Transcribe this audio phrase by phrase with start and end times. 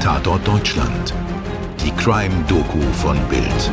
[0.00, 1.12] Tatort Deutschland.
[1.84, 3.70] Die Crime-Doku von Bild.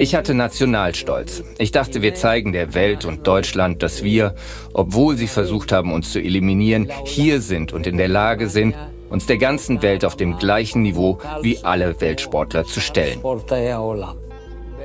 [0.00, 1.44] Ich hatte Nationalstolz.
[1.58, 4.34] Ich dachte, wir zeigen der Welt und Deutschland, dass wir,
[4.72, 8.74] obwohl sie versucht haben, uns zu eliminieren, hier sind und in der Lage sind,
[9.10, 13.20] uns der ganzen Welt auf dem gleichen Niveau wie alle Weltsportler zu stellen.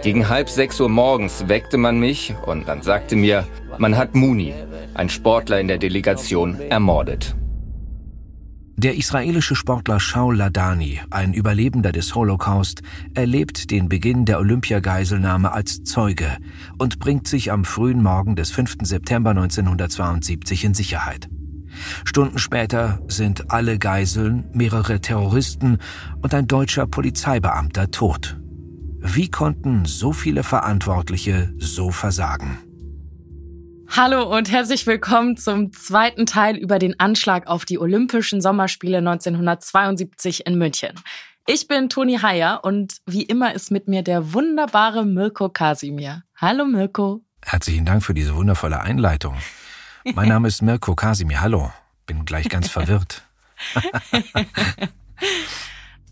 [0.03, 3.47] Gegen halb sechs Uhr morgens weckte man mich und dann sagte mir,
[3.77, 4.53] man hat Muni,
[4.95, 7.35] ein Sportler in der Delegation, ermordet.
[8.77, 12.81] Der israelische Sportler Shaul Ladani, ein Überlebender des Holocaust,
[13.13, 16.37] erlebt den Beginn der Olympiageiselnahme als Zeuge
[16.79, 18.77] und bringt sich am frühen Morgen des 5.
[18.81, 21.29] September 1972 in Sicherheit.
[22.05, 25.77] Stunden später sind alle Geiseln, mehrere Terroristen
[26.23, 28.40] und ein deutscher Polizeibeamter tot.
[29.03, 32.59] Wie konnten so viele Verantwortliche so versagen?
[33.89, 40.45] Hallo und herzlich willkommen zum zweiten Teil über den Anschlag auf die Olympischen Sommerspiele 1972
[40.45, 40.91] in München.
[41.47, 46.21] Ich bin Toni Heyer und wie immer ist mit mir der wunderbare Mirko Kasimir.
[46.35, 47.21] Hallo Mirko.
[47.43, 49.35] Herzlichen Dank für diese wundervolle Einleitung.
[50.13, 51.41] Mein Name ist Mirko Kasimir.
[51.41, 51.73] Hallo.
[52.05, 53.23] Bin gleich ganz verwirrt.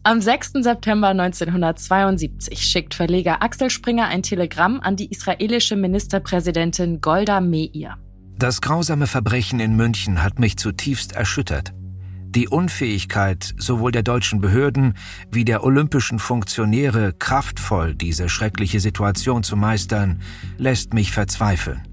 [0.10, 0.54] Am 6.
[0.64, 7.96] September 1972 schickt Verleger Axel Springer ein Telegramm an die israelische Ministerpräsidentin Golda Meir.
[8.36, 11.76] Das grausame Verbrechen in München hat mich zutiefst erschüttert.
[12.26, 14.96] Die Unfähigkeit sowohl der deutschen Behörden
[15.30, 20.23] wie der olympischen Funktionäre, kraftvoll diese schreckliche Situation zu meistern,
[20.58, 21.84] lässt mich verzweifeln.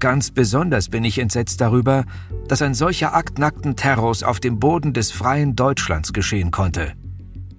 [0.00, 2.04] Ganz besonders bin ich entsetzt darüber,
[2.48, 6.94] dass ein solcher Akt nackten Terrors auf dem Boden des freien Deutschlands geschehen konnte.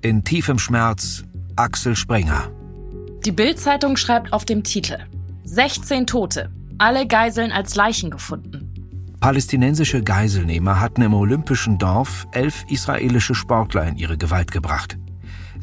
[0.06, 1.24] In tiefem Schmerz
[1.56, 2.52] Axel Springer.
[3.26, 5.00] Die Bild-Zeitung schreibt auf dem Titel
[5.46, 8.72] 16 Tote, alle Geiseln als Leichen gefunden.
[9.20, 15.00] Palästinensische Geiselnehmer hatten im olympischen Dorf elf israelische Sportler in ihre Gewalt gebracht.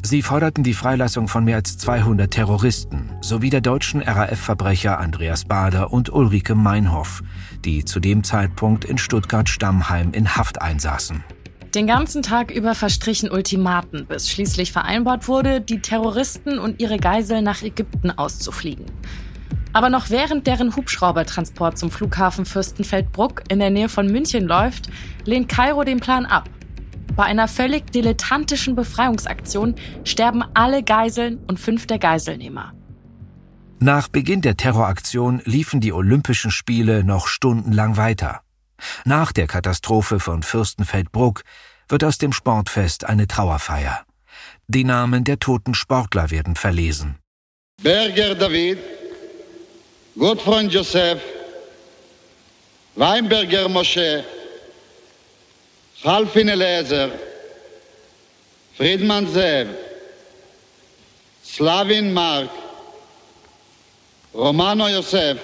[0.01, 5.93] Sie forderten die Freilassung von mehr als 200 Terroristen sowie der deutschen RAF-Verbrecher Andreas Bader
[5.93, 7.23] und Ulrike Meinhoff,
[7.63, 11.23] die zu dem Zeitpunkt in Stuttgart-Stammheim in Haft einsaßen.
[11.75, 17.43] Den ganzen Tag über verstrichen Ultimaten, bis schließlich vereinbart wurde, die Terroristen und ihre Geiseln
[17.43, 18.85] nach Ägypten auszufliegen.
[19.73, 24.89] Aber noch während deren Hubschraubertransport zum Flughafen Fürstenfeldbruck in der Nähe von München läuft,
[25.25, 26.47] lehnt Kairo den Plan ab.
[27.15, 29.73] Bei einer völlig dilettantischen Befreiungsaktion
[30.03, 32.73] sterben alle Geiseln und fünf der Geiselnehmer.
[33.79, 38.42] Nach Beginn der Terroraktion liefen die Olympischen Spiele noch stundenlang weiter.
[39.05, 41.43] Nach der Katastrophe von Fürstenfeldbruck
[41.89, 44.05] wird aus dem Sportfest eine Trauerfeier.
[44.67, 47.17] Die Namen der toten Sportler werden verlesen.
[47.81, 48.79] Berger David,
[50.17, 51.21] Gottfreund Josef,
[52.95, 54.23] Weinberger Moshe,
[56.03, 57.11] Halfin Eliezer,
[58.77, 59.67] Friedmann Zev,
[61.43, 62.49] Slavin Mark,
[64.33, 65.39] Romano Josef,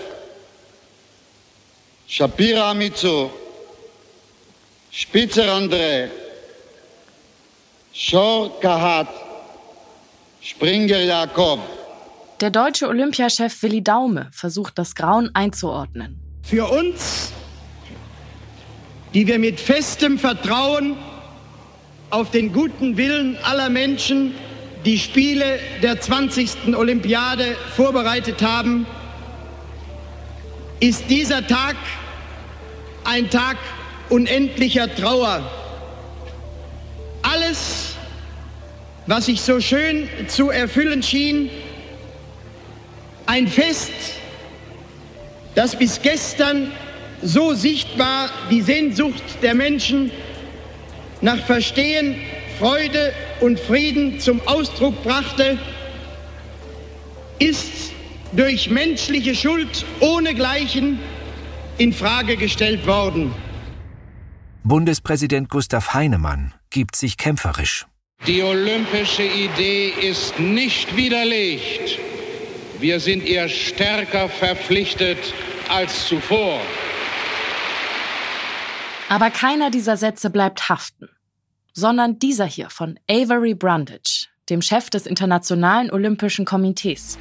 [2.10, 3.30] Shapira Amitsu,
[4.92, 6.10] Spitzer André,
[7.94, 9.08] Shor Kahat,
[10.42, 11.60] Springer Jakob.
[12.42, 16.20] Der deutsche Olympiachef Willi Daume versucht das Grauen einzuordnen.
[16.42, 17.32] Für uns,
[19.14, 20.98] die wir mit festem Vertrauen
[22.10, 24.34] auf den guten Willen aller Menschen
[24.84, 26.76] die Spiele der 20.
[26.76, 28.88] Olympiade vorbereitet haben,
[30.80, 31.76] ist dieser Tag
[33.04, 33.58] ein Tag
[34.10, 35.50] unendlicher Trauer.
[37.22, 37.96] Alles,
[39.06, 41.50] was sich so schön zu erfüllen schien,
[43.26, 43.92] ein Fest,
[45.56, 46.72] das bis gestern
[47.22, 50.12] so sichtbar die Sehnsucht der Menschen
[51.22, 52.16] nach Verstehen,
[52.58, 55.58] Freude und Frieden zum Ausdruck brachte,
[57.40, 57.79] ist
[58.34, 61.00] durch menschliche Schuld ohnegleichen
[61.78, 63.34] in Frage gestellt worden.
[64.64, 67.86] Bundespräsident Gustav Heinemann gibt sich kämpferisch.
[68.28, 71.98] Die olympische Idee ist nicht widerlegt.
[72.80, 75.18] Wir sind ihr stärker verpflichtet
[75.70, 76.60] als zuvor.
[79.08, 81.10] Aber keiner dieser Sätze bleibt haften,
[81.74, 87.18] sondern dieser hier von Avery Brundage, dem Chef des Internationalen Olympischen Komitees.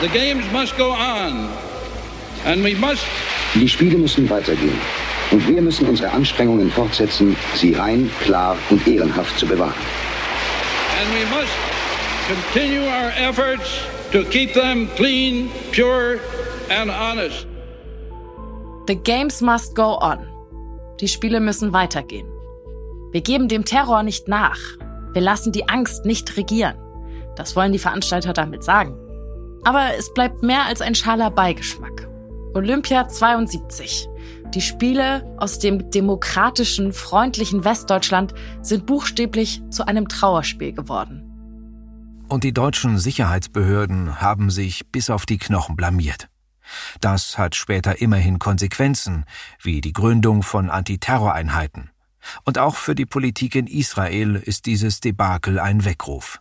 [0.00, 1.48] The games must go on.
[2.44, 3.04] And we must
[3.54, 4.78] die Spiele müssen weitergehen.
[5.30, 9.74] Und wir müssen unsere Anstrengungen fortsetzen, sie rein, klar und ehrenhaft zu bewahren.
[11.00, 11.52] And we must
[12.28, 13.80] continue our efforts
[14.12, 16.18] to keep them clean, pure
[16.70, 17.46] and honest.
[18.86, 20.18] The games must go on.
[21.00, 22.28] Die Spiele müssen weitergehen.
[23.12, 24.58] Wir geben dem Terror nicht nach.
[25.16, 26.76] Wir lassen die Angst nicht regieren.
[27.36, 28.94] Das wollen die Veranstalter damit sagen.
[29.64, 32.06] Aber es bleibt mehr als ein schaler Beigeschmack.
[32.52, 34.10] Olympia 72.
[34.54, 41.22] Die Spiele aus dem demokratischen, freundlichen Westdeutschland sind buchstäblich zu einem Trauerspiel geworden.
[42.28, 46.28] Und die deutschen Sicherheitsbehörden haben sich bis auf die Knochen blamiert.
[47.00, 49.24] Das hat später immerhin Konsequenzen,
[49.62, 51.90] wie die Gründung von Antiterroreinheiten.
[52.44, 56.40] Und auch für die Politik in Israel ist dieses Debakel ein Weckruf.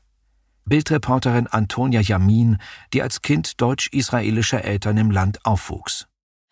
[0.65, 2.57] Bildreporterin Antonia Yamin,
[2.93, 6.07] die als Kind deutsch-israelischer Eltern im Land aufwuchs.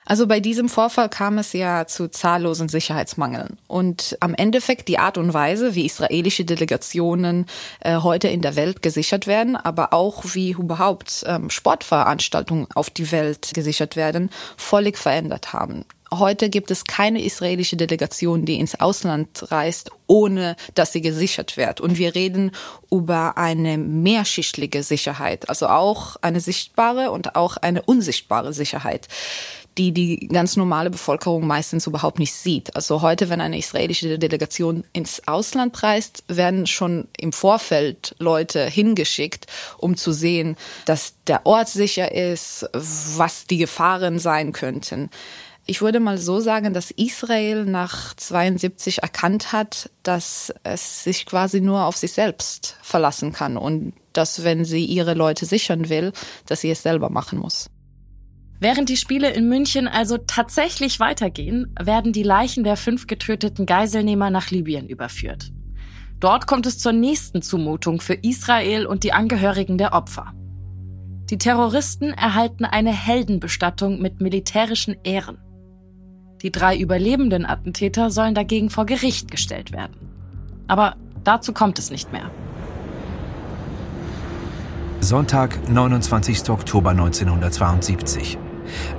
[0.06, 3.58] Also bei diesem Vorfall kam es ja zu zahllosen Sicherheitsmangeln.
[3.68, 7.46] Und am Endeffekt die Art und Weise, wie israelische Delegationen
[7.80, 13.12] äh, heute in der Welt gesichert werden, aber auch wie überhaupt ähm, Sportveranstaltungen auf die
[13.12, 15.86] Welt gesichert werden, völlig verändert haben.
[16.20, 21.82] Heute gibt es keine israelische Delegation, die ins Ausland reist, ohne dass sie gesichert wird.
[21.82, 22.52] Und wir reden
[22.92, 29.08] über eine mehrschichtliche Sicherheit, also auch eine sichtbare und auch eine unsichtbare Sicherheit
[29.78, 32.76] die die ganz normale Bevölkerung meistens überhaupt nicht sieht.
[32.76, 39.48] Also heute, wenn eine israelische Delegation ins Ausland reist, werden schon im Vorfeld Leute hingeschickt,
[39.78, 45.10] um zu sehen, dass der Ort sicher ist, was die Gefahren sein könnten.
[45.66, 51.62] Ich würde mal so sagen, dass Israel nach 72 erkannt hat, dass es sich quasi
[51.62, 56.12] nur auf sich selbst verlassen kann und dass, wenn sie ihre Leute sichern will,
[56.48, 57.70] dass sie es selber machen muss.
[58.60, 64.30] Während die Spiele in München also tatsächlich weitergehen, werden die Leichen der fünf getöteten Geiselnehmer
[64.30, 65.52] nach Libyen überführt.
[66.20, 70.34] Dort kommt es zur nächsten Zumutung für Israel und die Angehörigen der Opfer.
[71.30, 75.38] Die Terroristen erhalten eine Heldenbestattung mit militärischen Ehren.
[76.44, 79.94] Die drei überlebenden Attentäter sollen dagegen vor Gericht gestellt werden.
[80.68, 82.30] Aber dazu kommt es nicht mehr.
[85.00, 86.50] Sonntag, 29.
[86.50, 88.38] Oktober 1972.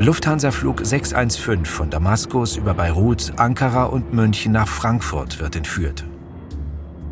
[0.00, 6.04] Lufthansa-Flug 615 von Damaskus über Beirut, Ankara und München nach Frankfurt wird entführt.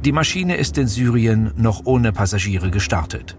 [0.04, 3.36] Die Maschine ist in Syrien noch ohne Passagiere gestartet.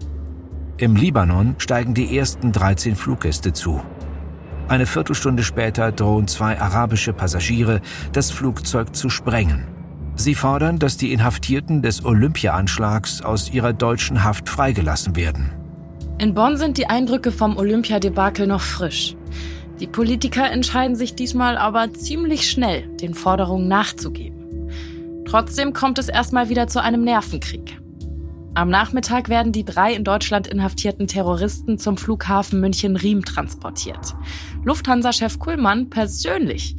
[0.76, 3.80] Im Libanon steigen die ersten 13 Fluggäste zu.
[4.68, 7.80] Eine Viertelstunde später drohen zwei arabische Passagiere,
[8.12, 9.66] das Flugzeug zu sprengen.
[10.16, 15.50] Sie fordern, dass die Inhaftierten des Olympia-Anschlags aus ihrer deutschen Haft freigelassen werden.
[16.18, 19.16] In Bonn sind die Eindrücke vom Olympiadebakel noch frisch.
[19.80, 24.70] Die Politiker entscheiden sich diesmal aber ziemlich schnell, den Forderungen nachzugeben.
[25.26, 27.80] Trotzdem kommt es erstmal wieder zu einem Nervenkrieg.
[28.56, 34.14] Am Nachmittag werden die drei in Deutschland inhaftierten Terroristen zum Flughafen München-Riem transportiert.
[34.64, 36.76] Lufthansa-Chef Kuhlmann persönlich,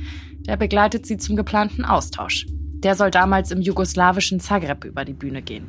[0.47, 2.45] der begleitet sie zum geplanten Austausch.
[2.49, 5.67] Der soll damals im jugoslawischen Zagreb über die Bühne gehen.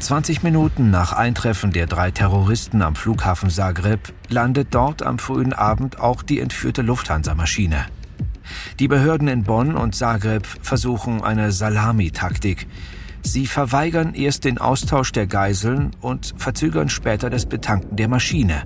[0.00, 5.98] 20 Minuten nach Eintreffen der drei Terroristen am Flughafen Zagreb landet dort am frühen Abend
[5.98, 7.86] auch die entführte Lufthansa-Maschine.
[8.78, 12.66] Die Behörden in Bonn und Zagreb versuchen eine Salami-Taktik.
[13.22, 18.64] Sie verweigern erst den Austausch der Geiseln und verzögern später das Betanken der Maschine.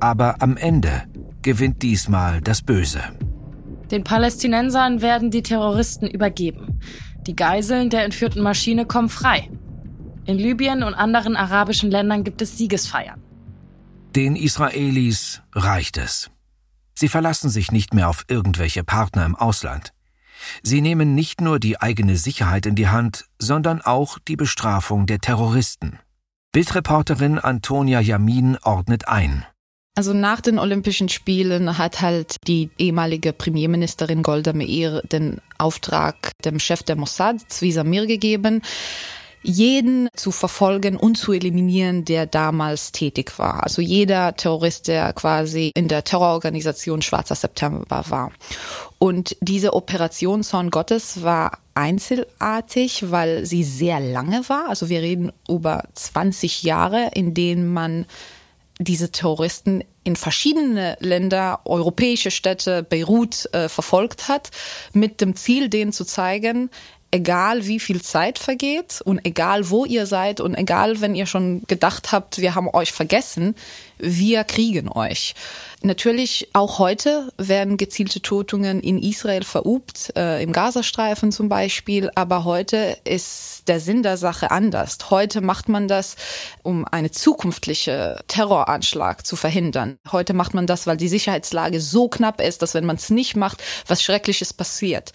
[0.00, 1.02] Aber am Ende
[1.42, 3.00] gewinnt diesmal das Böse.
[3.90, 6.80] Den Palästinensern werden die Terroristen übergeben.
[7.26, 9.50] Die Geiseln der entführten Maschine kommen frei.
[10.26, 13.22] In Libyen und anderen arabischen Ländern gibt es Siegesfeiern.
[14.16, 16.30] Den Israelis reicht es.
[16.94, 19.92] Sie verlassen sich nicht mehr auf irgendwelche Partner im Ausland.
[20.62, 25.20] Sie nehmen nicht nur die eigene Sicherheit in die Hand, sondern auch die Bestrafung der
[25.20, 25.98] Terroristen.
[26.52, 29.44] Bildreporterin Antonia Yamin ordnet ein.
[29.96, 36.58] Also nach den Olympischen Spielen hat halt die ehemalige Premierministerin Golda Meir den Auftrag dem
[36.58, 38.62] Chef der Mossad, Zvi Samir, gegeben,
[39.44, 43.62] jeden zu verfolgen und zu eliminieren, der damals tätig war.
[43.62, 48.32] Also jeder Terrorist, der quasi in der Terrororganisation Schwarzer September war.
[48.98, 54.70] Und diese Operation Zorn Gottes war einzelartig, weil sie sehr lange war.
[54.70, 58.06] Also wir reden über 20 Jahre, in denen man
[58.78, 64.50] diese Terroristen in verschiedene Länder, europäische Städte, Beirut äh, verfolgt hat,
[64.92, 66.70] mit dem Ziel, denen zu zeigen,
[67.14, 71.62] egal wie viel Zeit vergeht und egal wo ihr seid und egal wenn ihr schon
[71.68, 73.54] gedacht habt, wir haben euch vergessen,
[73.98, 75.36] wir kriegen euch.
[75.80, 82.44] Natürlich auch heute werden gezielte Tötungen in Israel verübt, äh, im Gazastreifen zum Beispiel, aber
[82.44, 84.98] heute ist der Sinn der Sache anders.
[85.10, 86.16] Heute macht man das,
[86.62, 89.98] um einen zukünftige Terroranschlag zu verhindern.
[90.10, 93.36] Heute macht man das, weil die Sicherheitslage so knapp ist, dass wenn man es nicht
[93.36, 95.12] macht, was Schreckliches passiert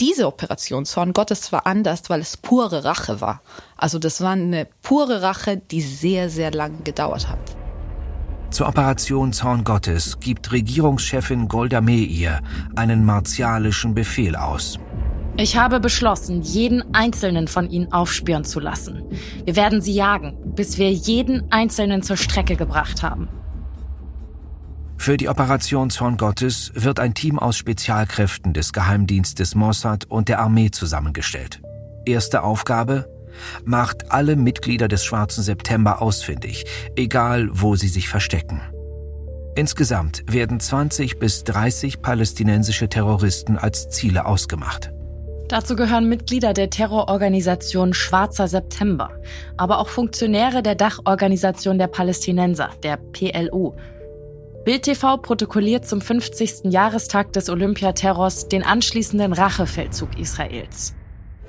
[0.00, 3.42] diese Operation Zorn Gottes war anders, weil es pure Rache war.
[3.76, 7.56] Also das war eine pure Rache, die sehr, sehr lange gedauert hat.
[8.50, 12.42] Zur Operation Zorn Gottes gibt Regierungschefin Golda Meir
[12.76, 14.78] einen martialischen Befehl aus.
[15.38, 19.02] Ich habe beschlossen, jeden einzelnen von ihnen aufspüren zu lassen.
[19.44, 23.28] Wir werden sie jagen, bis wir jeden einzelnen zur Strecke gebracht haben.
[25.02, 30.38] Für die Operation Zorn Gottes wird ein Team aus Spezialkräften des Geheimdienstes Mossad und der
[30.38, 31.60] Armee zusammengestellt.
[32.04, 33.10] Erste Aufgabe
[33.64, 38.60] macht alle Mitglieder des Schwarzen September ausfindig, egal wo sie sich verstecken.
[39.56, 44.92] Insgesamt werden 20 bis 30 palästinensische Terroristen als Ziele ausgemacht.
[45.48, 49.10] Dazu gehören Mitglieder der Terrororganisation Schwarzer September,
[49.56, 53.74] aber auch Funktionäre der Dachorganisation der Palästinenser, der PLO.
[54.64, 56.70] Bild TV protokolliert zum 50.
[56.70, 60.94] Jahrestag des Olympiaterrors den anschließenden Rachefeldzug Israels.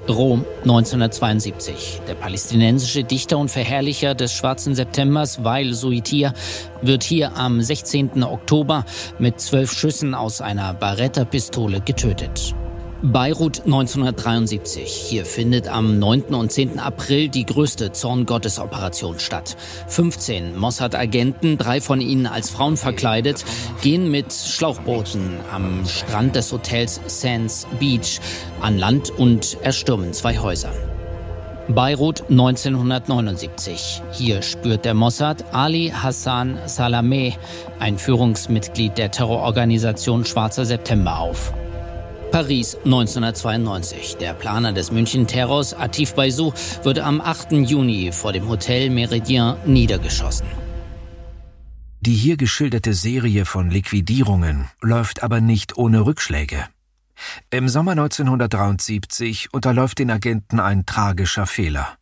[0.09, 2.01] Rom 1972.
[2.07, 6.33] Der palästinensische Dichter und Verherrlicher des Schwarzen Septembers, Wael Suitir,
[6.81, 8.23] wird hier am 16.
[8.23, 8.83] Oktober
[9.19, 12.55] mit zwölf Schüssen aus einer Barretta-Pistole getötet.
[13.05, 14.89] Beirut 1973.
[14.89, 16.33] Hier findet am 9.
[16.35, 16.79] und 10.
[16.79, 19.57] April die größte Zorngottesoperation statt.
[19.89, 23.43] 15 Mossad-Agenten, drei von ihnen als Frauen verkleidet,
[23.81, 28.21] gehen mit Schlauchbooten am Strand des Hotels Sands Beach
[28.61, 30.71] an Land und erstürmen zwei Häuser.
[31.67, 34.01] Beirut 1979.
[34.13, 37.33] Hier spürt der Mossad Ali Hassan Salameh,
[37.79, 41.53] ein Führungsmitglied der Terrororganisation Schwarzer September, auf.
[42.33, 44.17] Paris 1992.
[44.17, 47.51] Der Planer des München-Terrors, Atif Baizou, wird am 8.
[47.51, 50.47] Juni vor dem Hotel Meridien niedergeschossen.
[52.01, 56.65] Die hier geschilderte Serie von Liquidierungen läuft aber nicht ohne Rückschläge.
[57.51, 61.99] Im Sommer 1973 unterläuft den Agenten ein tragischer Fehler.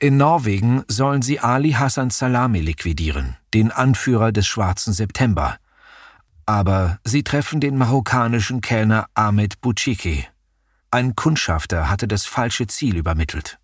[0.00, 5.58] In Norwegen sollen sie Ali Hassan Salami liquidieren, den Anführer des Schwarzen September–
[6.50, 10.26] aber sie treffen den marokkanischen Kellner Ahmed Bouchiki.
[10.90, 13.58] Ein Kundschafter hatte das falsche Ziel übermittelt.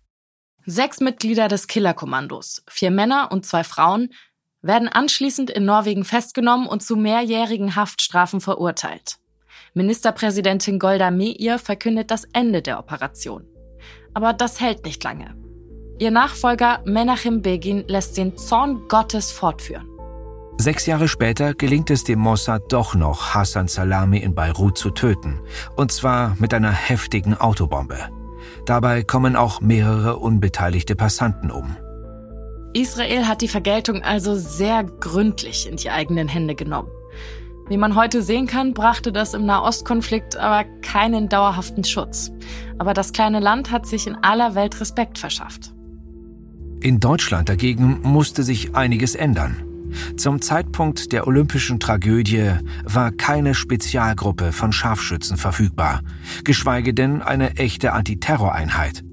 [0.65, 4.13] Sechs Mitglieder des Killerkommandos, vier Männer und zwei Frauen,
[4.61, 9.17] werden anschließend in Norwegen festgenommen und zu mehrjährigen Haftstrafen verurteilt.
[9.73, 13.45] Ministerpräsidentin Golda Meir verkündet das Ende der Operation.
[14.13, 15.35] Aber das hält nicht lange.
[15.99, 19.96] Ihr Nachfolger Menachem Begin lässt den Zorn Gottes fortführen.
[20.59, 25.39] Sechs Jahre später gelingt es dem Mossad doch noch, Hassan Salami in Beirut zu töten.
[25.75, 27.97] Und zwar mit einer heftigen Autobombe.
[28.65, 31.77] Dabei kommen auch mehrere unbeteiligte Passanten um.
[32.73, 36.89] Israel hat die Vergeltung also sehr gründlich in die eigenen Hände genommen.
[37.69, 42.31] Wie man heute sehen kann, brachte das im Nahostkonflikt aber keinen dauerhaften Schutz.
[42.77, 45.73] Aber das kleine Land hat sich in aller Welt Respekt verschafft.
[46.81, 49.66] In Deutschland dagegen musste sich einiges ändern.
[50.17, 52.51] Zum Zeitpunkt der olympischen Tragödie
[52.83, 56.01] war keine Spezialgruppe von Scharfschützen verfügbar,
[56.43, 59.03] geschweige denn eine echte Antiterroreinheit.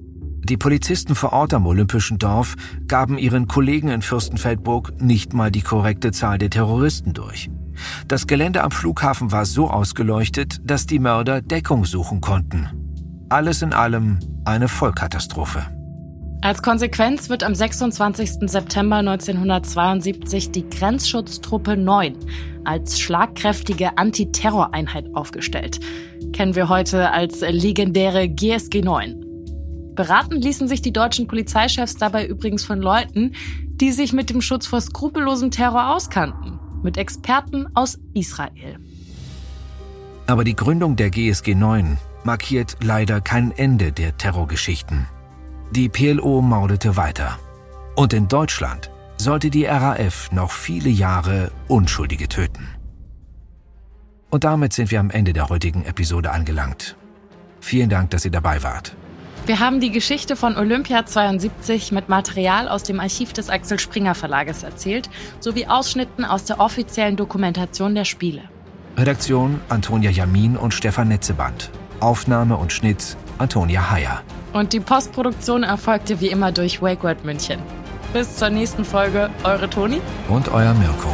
[0.43, 2.55] Die Polizisten vor Ort am Olympischen Dorf
[2.87, 7.49] gaben ihren Kollegen in Fürstenfeldbruck nicht mal die korrekte Zahl der Terroristen durch.
[8.07, 12.69] Das Gelände am Flughafen war so ausgeleuchtet, dass die Mörder Deckung suchen konnten.
[13.29, 15.65] Alles in allem eine Vollkatastrophe.
[16.45, 18.47] Als Konsequenz wird am 26.
[18.51, 22.15] September 1972 die Grenzschutztruppe 9
[22.65, 25.79] als schlagkräftige Antiterroreinheit aufgestellt.
[26.33, 29.25] Kennen wir heute als legendäre GSG 9.
[29.95, 33.31] Beraten ließen sich die deutschen Polizeichefs dabei übrigens von Leuten,
[33.65, 38.77] die sich mit dem Schutz vor skrupellosem Terror auskannten, mit Experten aus Israel.
[40.27, 45.07] Aber die Gründung der GSG 9 markiert leider kein Ende der Terrorgeschichten.
[45.71, 47.39] Die PLO maudete weiter.
[47.95, 52.67] Und in Deutschland sollte die RAF noch viele Jahre Unschuldige töten.
[54.29, 56.95] Und damit sind wir am Ende der heutigen Episode angelangt.
[57.61, 58.95] Vielen Dank, dass ihr dabei wart.
[59.47, 64.15] Wir haben die Geschichte von Olympia 72 mit Material aus dem Archiv des Axel Springer
[64.15, 68.43] Verlages erzählt, sowie Ausschnitten aus der offiziellen Dokumentation der Spiele.
[68.97, 71.69] Redaktion Antonia Jamin und Stefan Netzeband.
[71.99, 74.23] Aufnahme und Schnitt Antonia Heyer.
[74.53, 77.59] Und die Postproduktion erfolgte wie immer durch WakeWord München.
[78.13, 79.99] Bis zur nächsten Folge, eure Toni
[80.29, 81.09] und euer Mirko.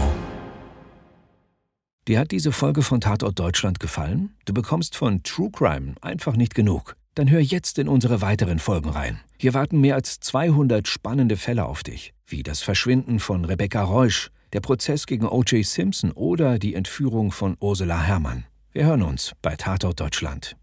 [2.07, 4.35] Dir hat diese Folge von Tatort Deutschland gefallen?
[4.45, 6.95] Du bekommst von True Crime einfach nicht genug.
[7.15, 9.19] Dann hör jetzt in unsere weiteren Folgen rein.
[9.37, 14.31] Hier warten mehr als 200 spannende Fälle auf dich, wie das Verschwinden von Rebecca Reusch,
[14.53, 15.65] der Prozess gegen O.J.
[15.65, 18.45] Simpson oder die Entführung von Ursula Herrmann.
[18.71, 20.55] Wir hören uns bei Tatort Deutschland.